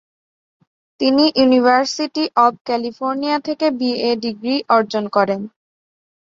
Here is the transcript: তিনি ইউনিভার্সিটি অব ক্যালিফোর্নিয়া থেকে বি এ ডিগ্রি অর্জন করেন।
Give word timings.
তিনি 0.99 1.25
ইউনিভার্সিটি 1.35 2.23
অব 2.45 2.53
ক্যালিফোর্নিয়া 2.67 3.37
থেকে 3.47 3.65
বি 3.79 3.91
এ 4.01 4.11
ডিগ্রি 4.23 4.55
অর্জন 4.75 5.03
করেন। 5.15 5.41